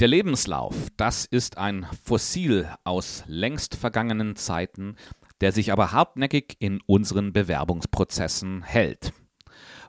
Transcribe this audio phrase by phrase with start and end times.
[0.00, 4.94] Der Lebenslauf, das ist ein Fossil aus längst vergangenen Zeiten,
[5.40, 9.12] der sich aber hartnäckig in unseren Bewerbungsprozessen hält.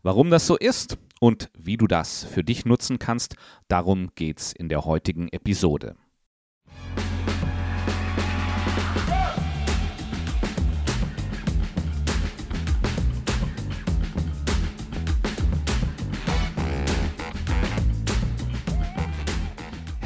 [0.02, 3.36] Warum das so ist und wie du das für dich nutzen kannst,
[3.68, 5.96] darum geht's in der heutigen Episode.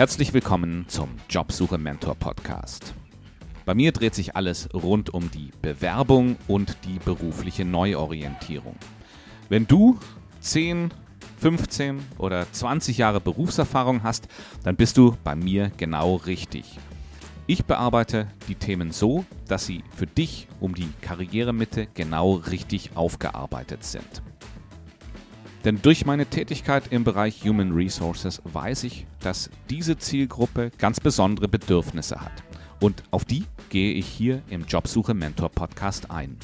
[0.04, 2.94] Herzlich willkommen zum Jobsuche Mentor Podcast.
[3.64, 8.76] Bei mir dreht sich alles rund um die Bewerbung und die berufliche Neuorientierung.
[9.48, 9.98] Wenn du
[10.42, 10.92] 10,
[11.40, 14.28] 15 oder 20 Jahre Berufserfahrung hast,
[14.66, 16.66] dann bist du bei mir genau richtig.
[17.48, 23.86] Ich bearbeite die Themen so, dass sie für dich um die Karrieremitte genau richtig aufgearbeitet
[23.86, 24.22] sind.
[25.66, 31.48] Denn durch meine Tätigkeit im Bereich Human Resources weiß ich, dass diese Zielgruppe ganz besondere
[31.48, 32.44] Bedürfnisse hat.
[32.82, 36.38] Und auf die gehe ich hier im Jobsuche Mentor Podcast ein.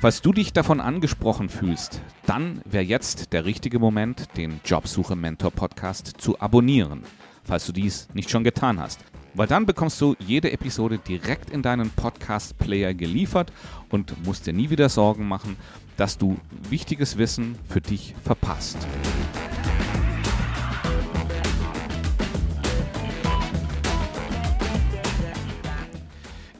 [0.00, 5.52] Falls du dich davon angesprochen fühlst, dann wäre jetzt der richtige Moment, den Jobsuche Mentor
[5.52, 7.04] Podcast zu abonnieren,
[7.46, 9.00] falls du dies nicht schon getan hast.
[9.34, 13.52] Weil dann bekommst du jede Episode direkt in deinen Podcast-Player geliefert
[13.90, 15.56] und musst dir nie wieder Sorgen machen,
[15.96, 16.38] dass du
[16.70, 18.78] wichtiges Wissen für dich verpasst.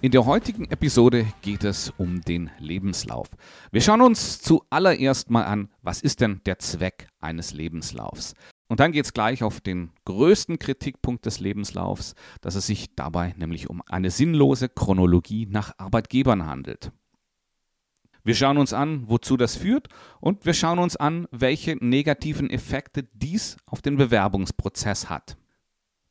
[0.02, 3.28] In der heutigen Episode geht es um den Lebenslauf.
[3.72, 8.34] Wir schauen uns zuallererst mal an, was ist denn der Zweck eines Lebenslaufs?
[8.68, 13.34] Und dann geht es gleich auf den größten Kritikpunkt des Lebenslaufs, dass es sich dabei
[13.36, 16.90] nämlich um eine sinnlose Chronologie nach Arbeitgebern handelt.
[18.24, 19.88] Wir schauen uns an, wozu das führt
[20.20, 25.36] und wir schauen uns an, welche negativen Effekte dies auf den Bewerbungsprozess hat.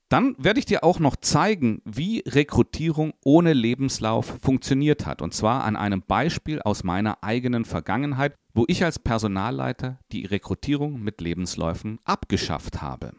[0.07, 5.21] Dann werde ich dir auch noch zeigen, wie Rekrutierung ohne Lebenslauf funktioniert hat.
[5.21, 11.01] Und zwar an einem Beispiel aus meiner eigenen Vergangenheit, wo ich als Personalleiter die Rekrutierung
[11.01, 13.13] mit Lebensläufen abgeschafft habe.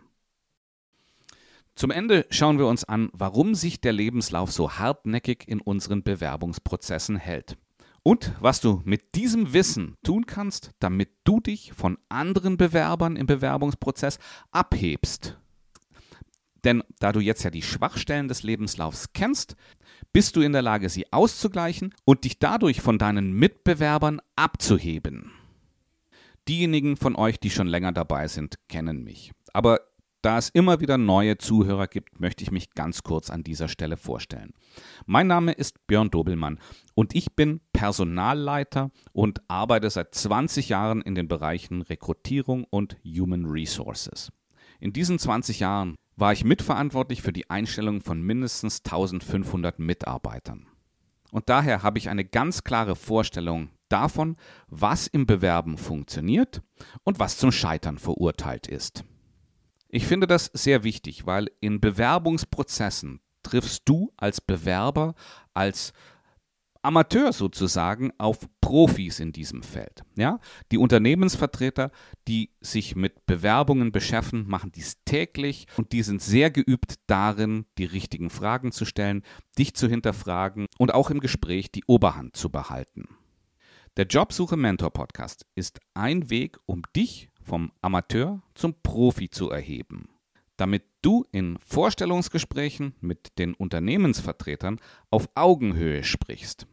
[1.76, 7.16] Zum Ende schauen wir uns an, warum sich der Lebenslauf so hartnäckig in unseren Bewerbungsprozessen
[7.16, 7.58] hält.
[8.02, 13.26] Und was du mit diesem Wissen tun kannst, damit du dich von anderen Bewerbern im
[13.26, 14.18] Bewerbungsprozess
[14.52, 15.36] abhebst
[16.66, 19.54] denn da du jetzt ja die Schwachstellen des Lebenslaufs kennst,
[20.16, 25.30] bist du in der Lage, sie auszugleichen und dich dadurch von deinen Mitbewerbern abzuheben.
[26.48, 29.32] Diejenigen von euch, die schon länger dabei sind, kennen mich.
[29.52, 29.82] Aber
[30.22, 33.98] da es immer wieder neue Zuhörer gibt, möchte ich mich ganz kurz an dieser Stelle
[33.98, 34.54] vorstellen.
[35.04, 36.60] Mein Name ist Björn Dobelmann
[36.94, 43.44] und ich bin Personalleiter und arbeite seit 20 Jahren in den Bereichen Rekrutierung und Human
[43.44, 44.32] Resources.
[44.80, 50.66] In diesen 20 Jahren war ich mitverantwortlich für die Einstellung von mindestens 1500 Mitarbeitern.
[51.30, 54.36] Und daher habe ich eine ganz klare Vorstellung davon,
[54.68, 56.62] was im Bewerben funktioniert
[57.04, 59.04] und was zum Scheitern verurteilt ist.
[59.88, 65.14] Ich finde das sehr wichtig, weil in Bewerbungsprozessen triffst du als Bewerber,
[65.54, 65.92] als
[66.86, 70.04] Amateur sozusagen auf Profis in diesem Feld.
[70.14, 70.38] Ja?
[70.70, 71.90] Die Unternehmensvertreter,
[72.28, 77.86] die sich mit Bewerbungen beschäftigen, machen dies täglich und die sind sehr geübt darin, die
[77.86, 79.24] richtigen Fragen zu stellen,
[79.58, 83.08] dich zu hinterfragen und auch im Gespräch die Oberhand zu behalten.
[83.96, 90.08] Der Jobsuche Mentor Podcast ist ein Weg, um dich vom Amateur zum Profi zu erheben
[90.56, 94.80] damit du in Vorstellungsgesprächen mit den Unternehmensvertretern
[95.10, 96.66] auf Augenhöhe sprichst.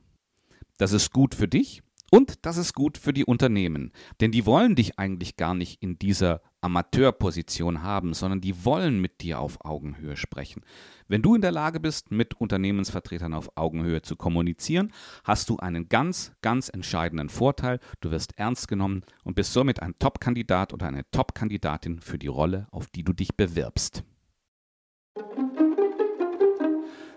[0.78, 3.91] Das ist gut für dich und das ist gut für die Unternehmen.
[4.22, 9.22] Denn die wollen dich eigentlich gar nicht in dieser Amateurposition haben, sondern die wollen mit
[9.22, 10.61] dir auf Augenhöhe sprechen.
[11.07, 15.89] Wenn du in der Lage bist, mit Unternehmensvertretern auf Augenhöhe zu kommunizieren, hast du einen
[15.89, 17.79] ganz, ganz entscheidenden Vorteil.
[17.99, 22.67] Du wirst ernst genommen und bist somit ein Top-Kandidat oder eine Top-Kandidatin für die Rolle,
[22.72, 24.03] auf die du dich bewirbst.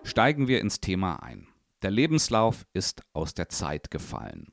[0.04, 1.48] Steigen wir ins Thema ein.
[1.86, 4.52] Der Lebenslauf ist aus der Zeit gefallen.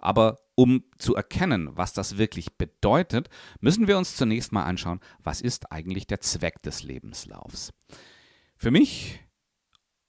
[0.00, 3.28] Aber um zu erkennen, was das wirklich bedeutet,
[3.60, 7.72] müssen wir uns zunächst mal anschauen, was ist eigentlich der Zweck des Lebenslaufs.
[8.56, 9.20] Für mich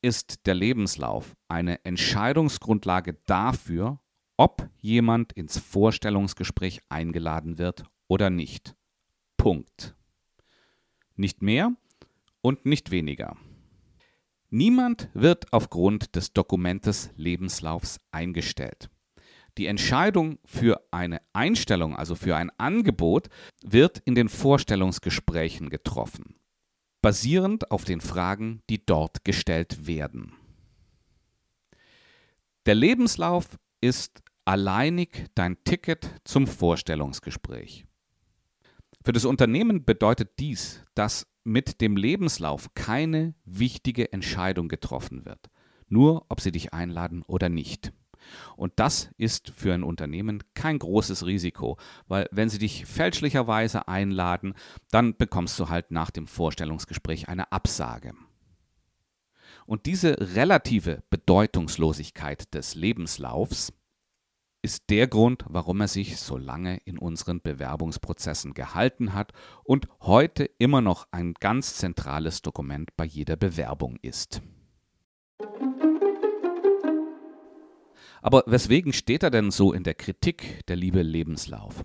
[0.02, 4.00] ist der Lebenslauf eine Entscheidungsgrundlage dafür,
[4.36, 8.75] ob jemand ins Vorstellungsgespräch eingeladen wird oder nicht.
[9.38, 9.96] Punkt.
[11.16, 11.72] Nicht mehr
[12.42, 13.38] und nicht weniger.
[14.56, 18.92] Niemand wird aufgrund des Dokumentes Lebenslaufs eingestellt.
[19.58, 23.30] Die Entscheidung für eine Einstellung, also für ein Angebot,
[23.64, 26.36] wird in den Vorstellungsgesprächen getroffen,
[27.02, 30.34] basierend auf den Fragen, die dort gestellt werden.
[32.68, 37.88] Der Lebenslauf ist alleinig dein Ticket zum Vorstellungsgespräch.
[39.04, 45.50] Für das Unternehmen bedeutet dies, dass mit dem Lebenslauf keine wichtige Entscheidung getroffen wird,
[45.88, 47.92] nur ob sie dich einladen oder nicht.
[48.56, 54.54] Und das ist für ein Unternehmen kein großes Risiko, weil wenn sie dich fälschlicherweise einladen,
[54.92, 58.13] dann bekommst du halt nach dem Vorstellungsgespräch eine Absage.
[59.66, 63.74] Und diese relative Bedeutungslosigkeit des Lebenslaufs
[64.63, 69.33] ist der Grund, warum er sich so lange in unseren Bewerbungsprozessen gehalten hat
[69.63, 74.42] und heute immer noch ein ganz zentrales Dokument bei jeder Bewerbung ist.
[78.21, 81.83] Aber weswegen steht er denn so in der Kritik, der liebe Lebenslauf?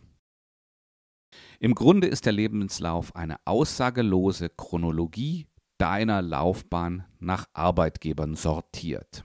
[1.59, 5.49] Im Grunde ist der Lebenslauf eine aussagelose Chronologie
[5.79, 9.25] deiner Laufbahn nach Arbeitgebern sortiert.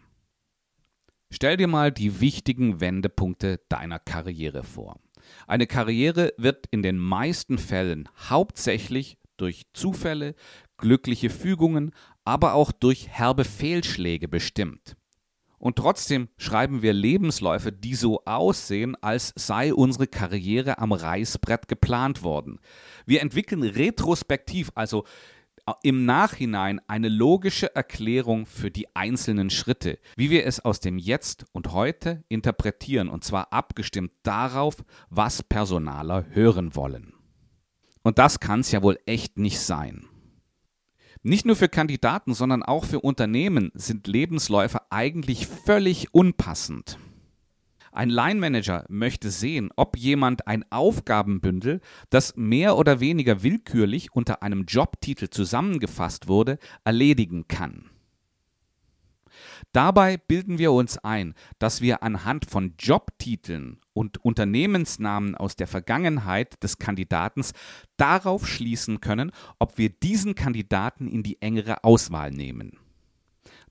[1.36, 5.00] Stell dir mal die wichtigen Wendepunkte deiner Karriere vor.
[5.48, 10.36] Eine Karriere wird in den meisten Fällen hauptsächlich durch Zufälle,
[10.78, 11.90] glückliche Fügungen,
[12.24, 14.96] aber auch durch herbe Fehlschläge bestimmt.
[15.58, 22.22] Und trotzdem schreiben wir Lebensläufe, die so aussehen, als sei unsere Karriere am Reißbrett geplant
[22.22, 22.60] worden.
[23.08, 25.04] Wir entwickeln retrospektiv, also
[25.82, 31.46] im Nachhinein eine logische Erklärung für die einzelnen Schritte, wie wir es aus dem Jetzt
[31.52, 37.14] und heute interpretieren, und zwar abgestimmt darauf, was Personaler hören wollen.
[38.04, 40.08] Und das kann es ja wohl echt nicht sein.
[41.22, 46.98] Nicht nur für Kandidaten, sondern auch für Unternehmen sind Lebensläufe eigentlich völlig unpassend.
[47.94, 51.80] Ein Line Manager möchte sehen, ob jemand ein Aufgabenbündel,
[52.10, 57.92] das mehr oder weniger willkürlich unter einem Jobtitel zusammengefasst wurde, erledigen kann.
[59.74, 66.62] Dabei bilden wir uns ein, dass wir anhand von Jobtiteln und Unternehmensnamen aus der Vergangenheit
[66.64, 67.44] des Kandidaten
[67.98, 72.80] darauf schließen können, ob wir diesen Kandidaten in die engere Auswahl nehmen.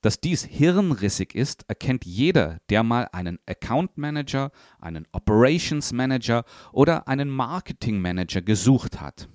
[0.03, 4.51] Dass dies hirnrissig ist, erkennt jeder, der mal einen Account Manager,
[4.81, 9.29] einen Operations Manager oder einen Marketing Manager gesucht hat.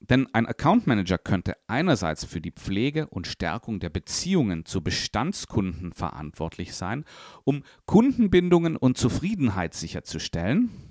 [0.00, 5.94] Denn ein Account Manager könnte einerseits für die Pflege und Stärkung der Beziehungen zu Bestandskunden
[5.94, 7.06] verantwortlich sein,
[7.44, 10.89] um Kundenbindungen und Zufriedenheit sicherzustellen.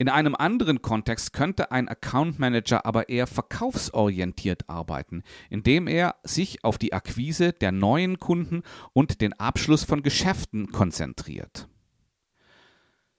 [0.00, 6.64] In einem anderen Kontext könnte ein Account Manager aber eher verkaufsorientiert arbeiten, indem er sich
[6.64, 8.62] auf die Akquise der neuen Kunden
[8.94, 11.68] und den Abschluss von Geschäften konzentriert.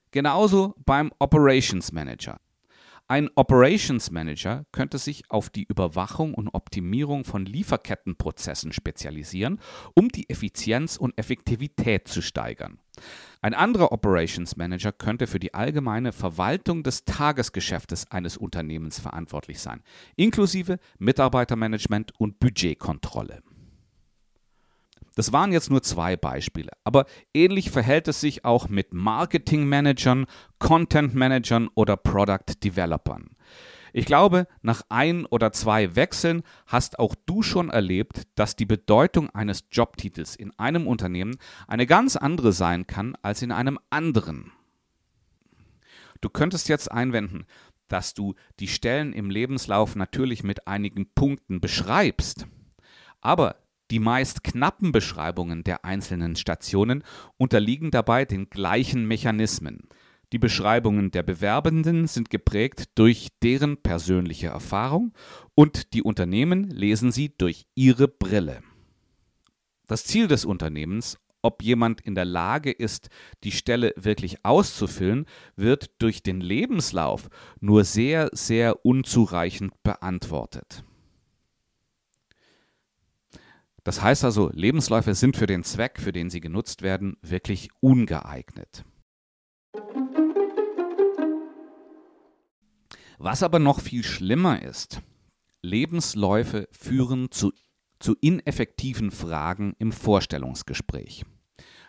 [0.09, 2.39] Genauso beim Operations Manager.
[3.11, 9.59] Ein Operations Manager könnte sich auf die Überwachung und Optimierung von Lieferkettenprozessen spezialisieren,
[9.95, 12.79] um die Effizienz und Effektivität zu steigern.
[13.41, 19.83] Ein anderer Operations Manager könnte für die allgemeine Verwaltung des Tagesgeschäftes eines Unternehmens verantwortlich sein,
[20.15, 23.43] inklusive Mitarbeitermanagement und Budgetkontrolle.
[25.15, 30.25] Das waren jetzt nur zwei Beispiele, aber ähnlich verhält es sich auch mit Marketing-Managern,
[30.59, 33.35] Content-Managern oder Product-Developern.
[33.93, 39.29] Ich glaube, nach ein oder zwei Wechseln hast auch du schon erlebt, dass die Bedeutung
[39.31, 41.35] eines Jobtitels in einem Unternehmen
[41.67, 44.53] eine ganz andere sein kann als in einem anderen.
[46.21, 47.45] Du könntest jetzt einwenden,
[47.89, 52.47] dass du die Stellen im Lebenslauf natürlich mit einigen Punkten beschreibst.
[53.19, 53.57] Aber
[53.91, 57.03] die meist knappen Beschreibungen der einzelnen Stationen
[57.37, 59.81] unterliegen dabei den gleichen Mechanismen.
[60.31, 65.11] Die Beschreibungen der Bewerbenden sind geprägt durch deren persönliche Erfahrung
[65.55, 68.61] und die Unternehmen lesen sie durch ihre Brille.
[69.87, 73.09] Das Ziel des Unternehmens, ob jemand in der Lage ist,
[73.43, 75.25] die Stelle wirklich auszufüllen,
[75.57, 77.29] wird durch den Lebenslauf
[77.59, 80.85] nur sehr, sehr unzureichend beantwortet.
[83.83, 88.85] Das heißt also, Lebensläufe sind für den Zweck, für den sie genutzt werden, wirklich ungeeignet.
[93.17, 95.01] Was aber noch viel schlimmer ist,
[95.61, 97.53] Lebensläufe führen zu,
[97.99, 101.23] zu ineffektiven Fragen im Vorstellungsgespräch.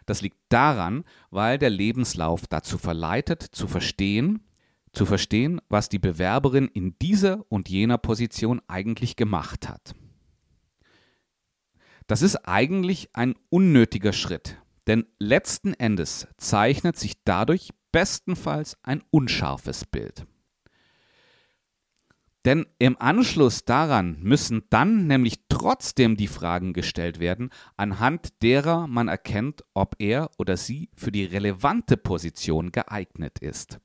[0.07, 4.45] Das liegt daran, weil der Lebenslauf dazu verleitet, zu verstehen,
[4.93, 9.95] zu verstehen, was die Bewerberin in dieser und jener Position eigentlich gemacht hat.
[12.13, 19.87] Das ist eigentlich ein unnötiger Schritt, Denn letzten Endes zeichnet sich dadurch bestenfalls ein unscharfes
[19.87, 20.27] Bild.
[22.45, 29.09] Denn im Anschluss daran müssen dann nämlich trotzdem die Fragen gestellt werden, anhand derer man
[29.09, 33.81] erkennt, ob er oder sie für die relevante Position geeignet ist.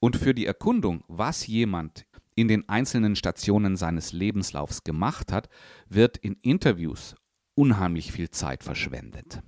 [0.00, 2.06] Und für die Erkundung, was jemand
[2.38, 5.48] in den einzelnen Stationen seines Lebenslaufs gemacht hat,
[5.88, 7.16] wird in Interviews
[7.56, 9.42] unheimlich viel Zeit verschwendet.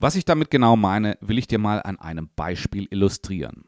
[0.00, 3.66] Was ich damit genau meine, will ich dir mal an einem Beispiel illustrieren.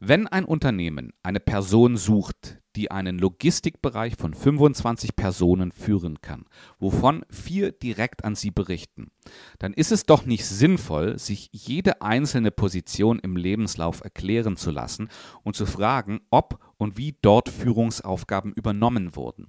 [0.00, 6.44] Wenn ein Unternehmen eine Person sucht, die einen Logistikbereich von 25 Personen führen kann,
[6.78, 9.10] wovon vier direkt an sie berichten,
[9.58, 15.08] dann ist es doch nicht sinnvoll, sich jede einzelne Position im Lebenslauf erklären zu lassen
[15.42, 19.48] und zu fragen, ob und wie dort Führungsaufgaben übernommen wurden.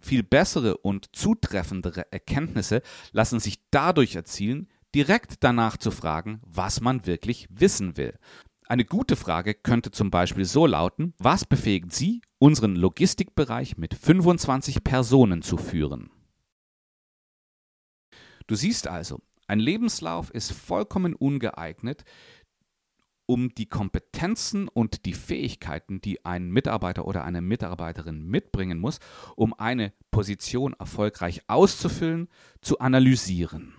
[0.00, 7.04] Viel bessere und zutreffendere Erkenntnisse lassen sich dadurch erzielen, direkt danach zu fragen, was man
[7.04, 8.14] wirklich wissen will.
[8.70, 14.84] Eine gute Frage könnte zum Beispiel so lauten, was befähigt Sie, unseren Logistikbereich mit 25
[14.84, 16.10] Personen zu führen?
[18.46, 22.04] Du siehst also, ein Lebenslauf ist vollkommen ungeeignet,
[23.24, 29.00] um die Kompetenzen und die Fähigkeiten, die ein Mitarbeiter oder eine Mitarbeiterin mitbringen muss,
[29.34, 32.28] um eine Position erfolgreich auszufüllen,
[32.60, 33.72] zu analysieren.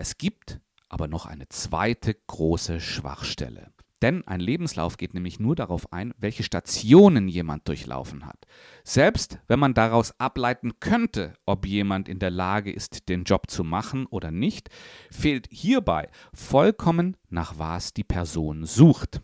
[0.00, 3.70] Es gibt aber noch eine zweite große Schwachstelle.
[4.00, 8.46] Denn ein Lebenslauf geht nämlich nur darauf ein, welche Stationen jemand durchlaufen hat.
[8.82, 13.62] Selbst wenn man daraus ableiten könnte, ob jemand in der Lage ist, den Job zu
[13.62, 14.70] machen oder nicht,
[15.10, 19.20] fehlt hierbei vollkommen nach was die Person sucht.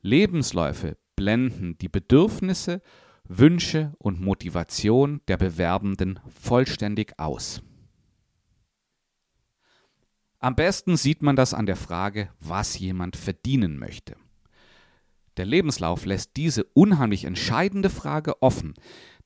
[0.00, 2.80] Lebensläufe blenden die Bedürfnisse,
[3.28, 7.60] Wünsche und Motivation der Bewerbenden vollständig aus.
[10.44, 14.14] Am besten sieht man das an der Frage, was jemand verdienen möchte.
[15.38, 18.74] Der Lebenslauf lässt diese unheimlich entscheidende Frage offen.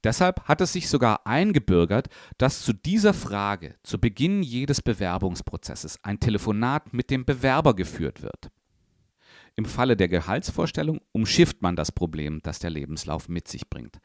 [0.05, 2.07] Deshalb hat es sich sogar eingebürgert,
[2.37, 8.53] dass zu dieser Frage zu Beginn jedes Bewerbungsprozesses ein Telefonat mit dem Bewerber geführt wird.
[9.57, 13.99] Im Falle der Gehaltsvorstellung umschifft man das Problem, das der Lebenslauf mit sich bringt.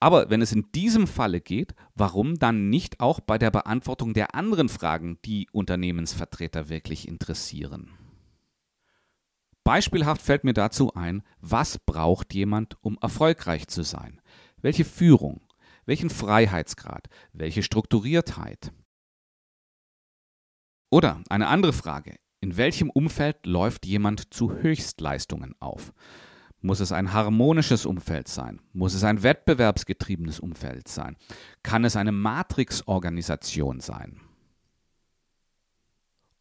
[0.00, 4.34] Aber wenn es in diesem Falle geht, warum dann nicht auch bei der Beantwortung der
[4.34, 7.90] anderen Fragen, die Unternehmensvertreter wirklich interessieren?
[9.64, 14.20] Beispielhaft fällt mir dazu ein, was braucht jemand, um erfolgreich zu sein?
[14.62, 15.42] Welche Führung?
[15.84, 17.08] Welchen Freiheitsgrad?
[17.32, 18.72] Welche Strukturiertheit?
[20.90, 25.92] Oder eine andere Frage, in welchem Umfeld läuft jemand zu Höchstleistungen auf?
[26.60, 28.60] Muss es ein harmonisches Umfeld sein?
[28.72, 31.16] Muss es ein wettbewerbsgetriebenes Umfeld sein?
[31.62, 34.20] Kann es eine Matrixorganisation sein?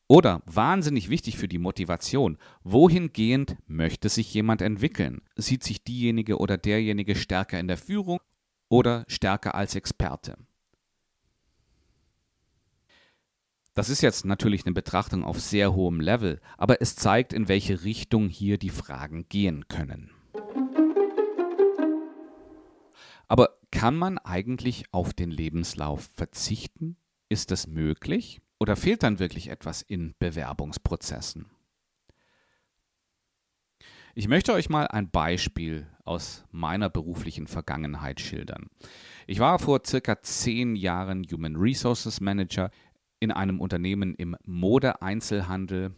[0.08, 5.22] Oder wahnsinnig wichtig für die Motivation, wohingehend möchte sich jemand entwickeln?
[5.36, 8.20] Sieht sich diejenige oder derjenige stärker in der Führung
[8.70, 10.38] oder stärker als Experte?
[13.78, 17.84] Das ist jetzt natürlich eine Betrachtung auf sehr hohem Level, aber es zeigt, in welche
[17.84, 20.10] Richtung hier die Fragen gehen können.
[23.28, 26.98] Aber kann man eigentlich auf den Lebenslauf verzichten?
[27.30, 28.42] Ist das möglich?
[28.60, 31.46] Oder fehlt dann wirklich etwas in Bewerbungsprozessen?
[34.16, 38.72] Ich möchte euch mal ein Beispiel aus meiner beruflichen Vergangenheit schildern.
[39.28, 42.72] Ich war vor circa zehn Jahren Human Resources Manager
[43.20, 45.96] in einem Unternehmen im Mode-Einzelhandel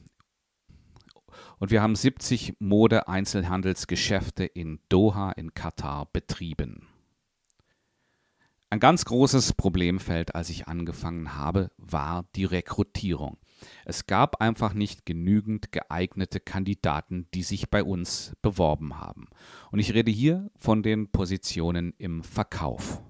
[1.60, 6.88] und wir haben 70 Mode-Einzelhandelsgeschäfte in Doha in Katar betrieben.
[8.72, 13.38] Ein ganz großes Problemfeld, als ich angefangen habe, war die Rekrutierung.
[13.84, 19.28] Es gab einfach nicht genügend geeignete Kandidaten, die sich bei uns beworben haben.
[19.72, 23.02] Und ich rede hier von den Positionen im Verkauf.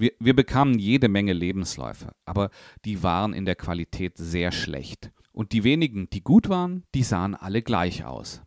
[0.00, 2.48] Wir, wir bekamen jede Menge Lebensläufe, aber
[2.86, 5.12] die waren in der Qualität sehr schlecht.
[5.30, 8.40] Und die wenigen, die gut waren, die sahen alle gleich aus.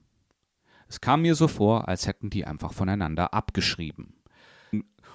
[0.88, 4.16] Es kam mir so vor, als hätten die einfach voneinander abgeschrieben.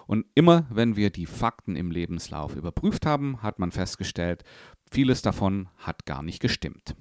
[0.06, 4.44] Und immer, wenn wir die Fakten im Lebenslauf überprüft haben, hat man festgestellt,
[4.92, 6.94] vieles davon hat gar nicht gestimmt.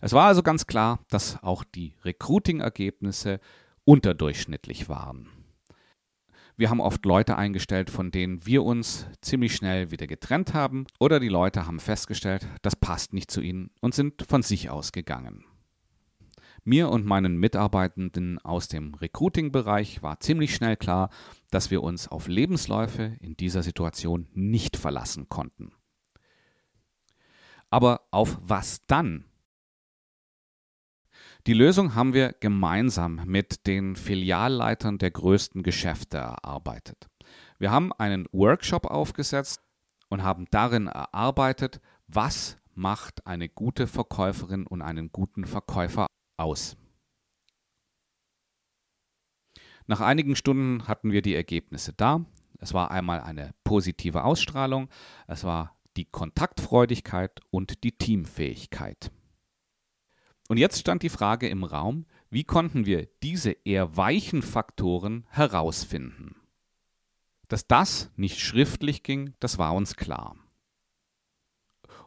[0.00, 3.40] Es war also ganz klar, dass auch die Recruiting-Ergebnisse
[3.84, 5.35] unterdurchschnittlich waren.
[6.58, 11.20] Wir haben oft Leute eingestellt, von denen wir uns ziemlich schnell wieder getrennt haben oder
[11.20, 15.44] die Leute haben festgestellt, das passt nicht zu ihnen und sind von sich aus gegangen.
[16.64, 21.10] Mir und meinen Mitarbeitenden aus dem Recruiting-Bereich war ziemlich schnell klar,
[21.50, 25.72] dass wir uns auf Lebensläufe in dieser Situation nicht verlassen konnten.
[27.68, 29.26] Aber auf was dann?
[31.46, 37.08] Die Lösung haben wir gemeinsam mit den Filialleitern der größten Geschäfte erarbeitet.
[37.60, 39.60] Wir haben einen Workshop aufgesetzt
[40.08, 46.76] und haben darin erarbeitet, was macht eine gute Verkäuferin und einen guten Verkäufer aus.
[49.86, 52.26] Nach einigen Stunden hatten wir die Ergebnisse da.
[52.58, 54.88] Es war einmal eine positive Ausstrahlung,
[55.28, 59.12] es war die Kontaktfreudigkeit und die Teamfähigkeit.
[60.48, 66.36] Und jetzt stand die Frage im Raum, wie konnten wir diese eher weichen Faktoren herausfinden?
[67.48, 70.36] Dass das nicht schriftlich ging, das war uns klar.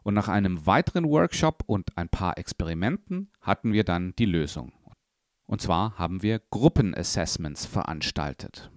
[0.03, 4.71] Und nach einem weiteren Workshop und ein paar Experimenten hatten wir dann die Lösung.
[5.45, 8.71] Und zwar haben wir Gruppenassessments veranstaltet.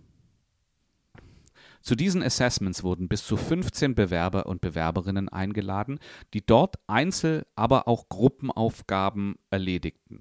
[1.83, 5.99] Zu diesen Assessments wurden bis zu 15 Bewerber und Bewerberinnen eingeladen,
[6.33, 10.21] die dort Einzel-, aber auch Gruppenaufgaben erledigten.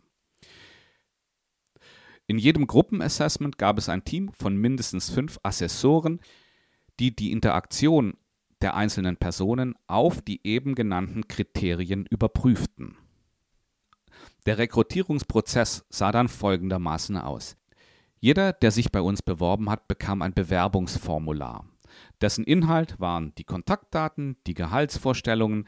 [2.27, 6.20] In jedem Gruppenassessment gab es ein Team von mindestens fünf Assessoren,
[7.00, 8.15] die die Interaktion
[8.62, 12.96] der einzelnen Personen auf die eben genannten Kriterien überprüften.
[14.46, 17.58] Der Rekrutierungsprozess sah dann folgendermaßen aus.
[18.22, 21.66] Jeder, der sich bei uns beworben hat, bekam ein Bewerbungsformular.
[22.22, 25.68] Dessen Inhalt waren die Kontaktdaten, die Gehaltsvorstellungen,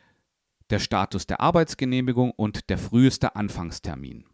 [0.69, 4.25] der Status der Arbeitsgenehmigung und der früheste Anfangstermin.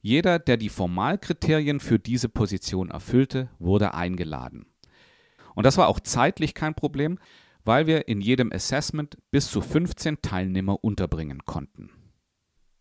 [0.00, 4.66] Jeder, der die Formalkriterien für diese Position erfüllte, wurde eingeladen.
[5.54, 7.18] Und das war auch zeitlich kein Problem,
[7.64, 11.90] weil wir in jedem Assessment bis zu 15 Teilnehmer unterbringen konnten.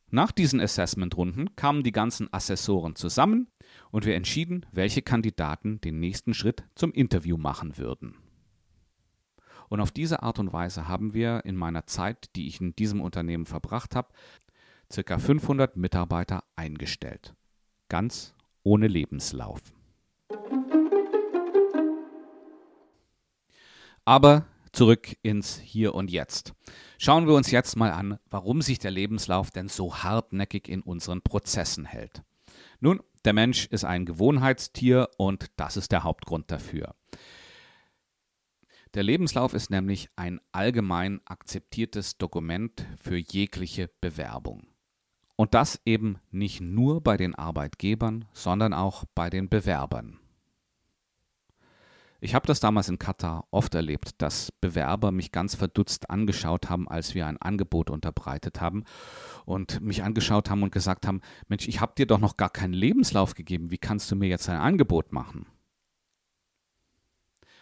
[0.09, 3.47] Nach diesen Assessment-Runden kamen die ganzen Assessoren zusammen
[3.91, 8.15] und wir entschieden, welche Kandidaten den nächsten Schritt zum Interview machen würden.
[9.69, 13.01] Und auf diese Art und Weise haben wir in meiner Zeit, die ich in diesem
[13.01, 14.09] Unternehmen verbracht habe,
[14.93, 15.17] ca.
[15.17, 17.35] 500 Mitarbeiter eingestellt.
[17.89, 19.61] Ganz ohne Lebenslauf.
[24.05, 26.53] Aber zurück ins Hier und Jetzt.
[26.97, 31.21] Schauen wir uns jetzt mal an, warum sich der Lebenslauf denn so hartnäckig in unseren
[31.21, 32.23] Prozessen hält.
[32.79, 36.95] Nun, der Mensch ist ein Gewohnheitstier und das ist der Hauptgrund dafür.
[38.93, 44.67] Der Lebenslauf ist nämlich ein allgemein akzeptiertes Dokument für jegliche Bewerbung.
[45.35, 50.19] Und das eben nicht nur bei den Arbeitgebern, sondern auch bei den Bewerbern.
[52.19, 56.87] Ich habe das damals in Katar oft erlebt, dass Bewerber mich ganz verdutzt angeschaut haben,
[56.87, 58.85] als wir ein Angebot unterbreitet haben
[59.45, 62.73] und mich angeschaut haben und gesagt haben, Mensch, ich habe dir doch noch gar keinen
[62.73, 65.45] Lebenslauf gegeben, wie kannst du mir jetzt ein Angebot machen?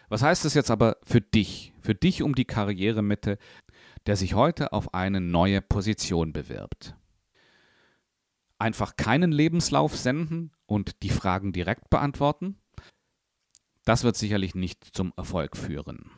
[0.08, 3.38] Was heißt das jetzt aber für dich, für dich um die Karrieremitte,
[4.06, 6.96] der sich heute auf eine neue Position bewirbt?
[8.58, 12.56] Einfach keinen Lebenslauf senden und die Fragen direkt beantworten?
[13.86, 16.10] Das wird sicherlich nicht zum Erfolg führen.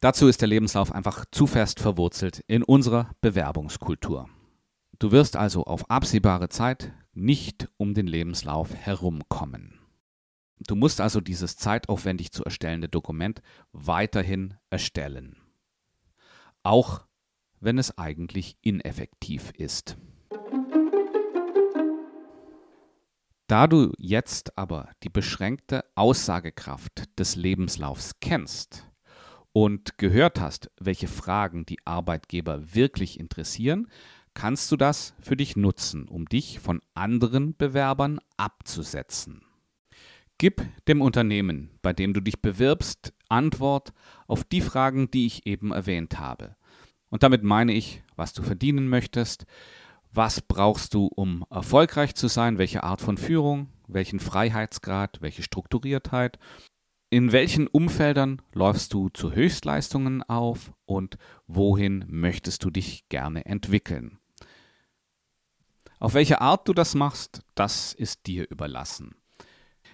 [0.00, 4.28] Dazu ist der Lebenslauf einfach zu fest verwurzelt in unserer Bewerbungskultur.
[4.98, 9.80] Du wirst also auf absehbare Zeit nicht um den Lebenslauf herumkommen.
[10.60, 13.40] Du musst also dieses zeitaufwendig zu erstellende Dokument
[13.72, 15.36] weiterhin erstellen.
[16.62, 17.06] Auch
[17.60, 19.96] wenn es eigentlich ineffektiv ist.
[23.48, 28.86] Da du jetzt aber die beschränkte Aussagekraft des Lebenslaufs kennst
[29.54, 33.88] und gehört hast, welche Fragen die Arbeitgeber wirklich interessieren,
[34.34, 39.40] kannst du das für dich nutzen, um dich von anderen Bewerbern abzusetzen.
[40.36, 43.94] Gib dem Unternehmen, bei dem du dich bewirbst, Antwort
[44.26, 46.54] auf die Fragen, die ich eben erwähnt habe.
[47.08, 49.46] Und damit meine ich, was du verdienen möchtest,
[50.12, 56.38] was brauchst du, um erfolgreich zu sein, welche Art von Führung, welchen Freiheitsgrad, welche Strukturiertheit,
[57.10, 60.72] in welchen Umfeldern läufst du zu Höchstleistungen auf?
[60.84, 61.16] Und
[61.46, 64.18] wohin möchtest du dich gerne entwickeln.
[66.00, 69.17] Auf welche Art du das machst, das ist dir überlassen.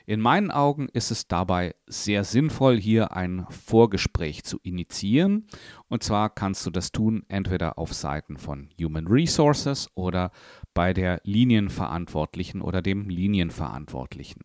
[0.06, 5.46] In meinen Augen ist es dabei sehr sinnvoll, hier ein Vorgespräch zu initiieren.
[5.88, 10.30] Und zwar kannst du das tun entweder auf Seiten von Human Resources oder
[10.74, 14.42] bei der Linienverantwortlichen oder dem Linienverantwortlichen.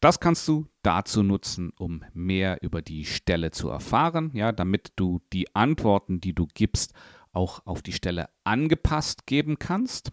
[0.00, 5.20] Das kannst du dazu nutzen, um mehr über die Stelle zu erfahren, ja, damit du
[5.34, 6.94] die Antworten, die du gibst,
[7.32, 10.10] auch auf die Stelle angepasst geben kannst.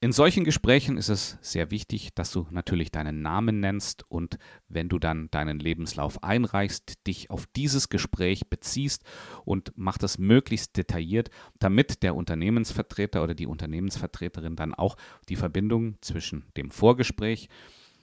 [0.00, 4.88] In solchen Gesprächen ist es sehr wichtig, dass du natürlich deinen Namen nennst und wenn
[4.88, 9.02] du dann deinen Lebenslauf einreichst, dich auf dieses Gespräch beziehst
[9.44, 14.96] und mach das möglichst detailliert, damit der Unternehmensvertreter oder die Unternehmensvertreterin dann auch
[15.28, 17.48] die Verbindung zwischen dem Vorgespräch,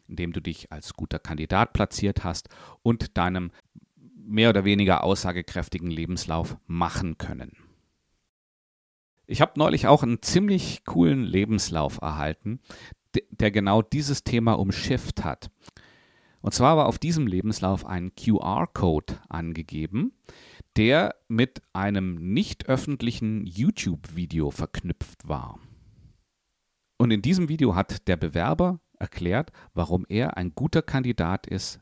[0.09, 2.49] in dem du dich als guter Kandidat platziert hast,
[2.83, 3.51] und deinem
[4.17, 7.64] mehr oder weniger aussagekräftigen Lebenslauf machen können.
[9.27, 12.59] Ich habe neulich auch einen ziemlich coolen Lebenslauf erhalten,
[13.31, 15.49] der genau dieses Thema umschifft hat.
[16.41, 20.13] Und zwar war auf diesem Lebenslauf ein QR-Code angegeben,
[20.75, 25.59] der mit einem nicht öffentlichen YouTube-Video verknüpft war.
[26.97, 31.79] Und in diesem Video hat der Bewerber erklärt, warum er ein guter Kandidat ist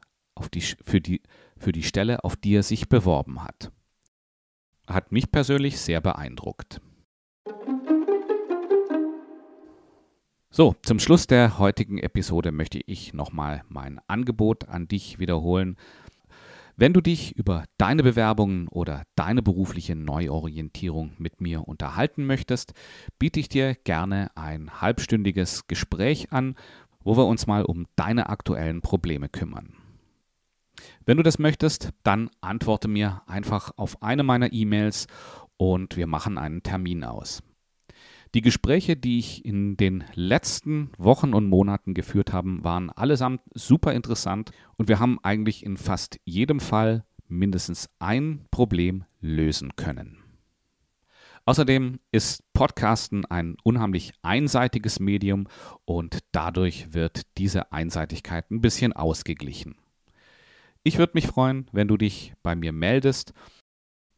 [0.53, 1.21] die, für, die,
[1.57, 3.71] für die Stelle, auf die er sich beworben hat.
[4.87, 6.81] Hat mich persönlich sehr beeindruckt.
[10.55, 15.77] So, zum Schluss der heutigen Episode möchte ich nochmal mein Angebot an dich wiederholen.
[16.75, 22.73] Wenn du dich über deine Bewerbungen oder deine berufliche Neuorientierung mit mir unterhalten möchtest,
[23.17, 26.55] biete ich dir gerne ein halbstündiges Gespräch an,
[27.03, 29.73] wo wir uns mal um deine aktuellen Probleme kümmern.
[31.05, 35.07] Wenn du das möchtest, dann antworte mir einfach auf eine meiner E-Mails
[35.57, 37.43] und wir machen einen Termin aus.
[38.33, 43.93] Die Gespräche, die ich in den letzten Wochen und Monaten geführt habe, waren allesamt super
[43.93, 50.17] interessant und wir haben eigentlich in fast jedem Fall mindestens ein Problem lösen können.
[51.45, 55.47] Außerdem ist Podcasten ein unheimlich einseitiges Medium
[55.85, 59.75] und dadurch wird diese Einseitigkeit ein bisschen ausgeglichen.
[60.83, 63.33] Ich würde mich freuen, wenn du dich bei mir meldest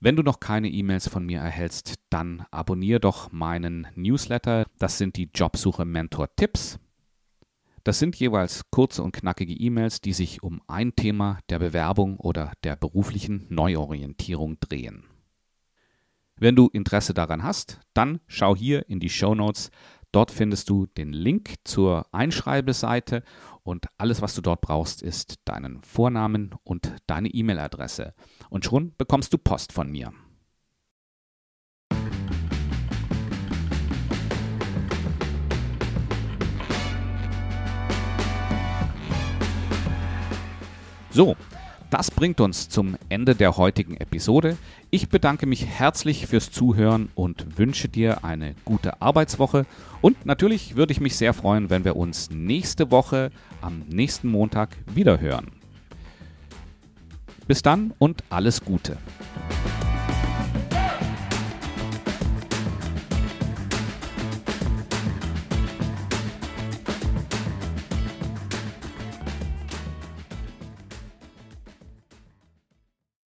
[0.05, 4.67] wenn du noch keine E-Mails von mir erhältst, dann abonniere doch meinen Newsletter.
[4.77, 6.77] Das sind die Jobsuche Mentor Tipps.
[7.83, 12.51] Das sind jeweils kurze und knackige E-Mails, die sich um ein Thema der Bewerbung oder
[12.63, 15.05] der beruflichen Neuorientierung drehen.
[16.35, 19.71] Wenn du Interesse daran hast, dann schau hier in die Show Notes.
[20.11, 23.23] Dort findest du den Link zur Einschreibeseite
[23.65, 28.13] und alles, was du dort brauchst, ist deinen Vornamen und deine E-Mail-Adresse.
[28.49, 30.13] Und schon bekommst du Post von mir.
[41.09, 41.35] So,
[41.89, 44.57] das bringt uns zum Ende der heutigen Episode.
[44.89, 49.65] Ich bedanke mich herzlich fürs Zuhören und wünsche dir eine gute Arbeitswoche.
[50.01, 54.69] Und natürlich würde ich mich sehr freuen, wenn wir uns nächste Woche am nächsten Montag
[54.93, 55.51] wieder hören.
[57.47, 58.97] Bis dann und alles Gute.